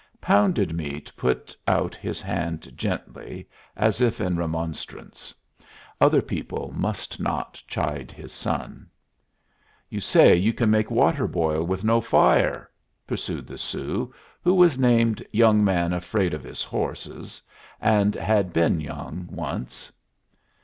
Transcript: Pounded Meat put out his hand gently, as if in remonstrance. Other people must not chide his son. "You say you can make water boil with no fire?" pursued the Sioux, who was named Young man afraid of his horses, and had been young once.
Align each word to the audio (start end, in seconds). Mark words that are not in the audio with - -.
Pounded 0.19 0.73
Meat 0.73 1.11
put 1.15 1.55
out 1.67 1.93
his 1.93 2.23
hand 2.23 2.75
gently, 2.75 3.47
as 3.75 4.01
if 4.01 4.19
in 4.19 4.35
remonstrance. 4.35 5.31
Other 6.01 6.23
people 6.23 6.73
must 6.75 7.19
not 7.19 7.61
chide 7.67 8.09
his 8.09 8.33
son. 8.33 8.89
"You 9.91 9.99
say 9.99 10.35
you 10.35 10.53
can 10.53 10.71
make 10.71 10.89
water 10.89 11.27
boil 11.27 11.63
with 11.65 11.83
no 11.83 12.01
fire?" 12.01 12.71
pursued 13.05 13.45
the 13.45 13.59
Sioux, 13.59 14.11
who 14.43 14.55
was 14.55 14.79
named 14.79 15.23
Young 15.31 15.63
man 15.63 15.93
afraid 15.93 16.33
of 16.33 16.43
his 16.43 16.63
horses, 16.63 17.43
and 17.79 18.15
had 18.15 18.51
been 18.51 18.81
young 18.81 19.27
once. 19.29 19.91